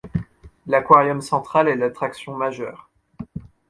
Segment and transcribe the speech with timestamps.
[0.65, 2.89] L'aquarium central est l'attraction majeure.